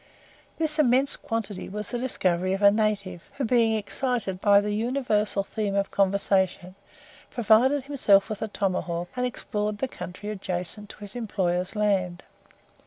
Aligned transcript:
This 0.57 0.79
immense 0.79 1.15
quantity 1.15 1.69
was 1.69 1.89
the 1.91 1.99
discovery 1.99 2.53
of 2.53 2.63
a 2.63 2.71
native, 2.71 3.29
who, 3.35 3.45
being 3.45 3.77
excited 3.77 4.41
by 4.41 4.59
the 4.59 4.73
universal 4.73 5.43
theme 5.43 5.75
of 5.75 5.91
conversation, 5.91 6.73
provided 7.29 7.83
himself 7.83 8.27
with 8.27 8.41
a 8.41 8.47
tomahawk, 8.47 9.09
and 9.15 9.27
explored 9.27 9.77
the 9.77 9.87
country 9.87 10.29
adjacent 10.29 10.89
to 10.89 10.97
his 11.01 11.15
employer's 11.15 11.75
land. 11.75 12.23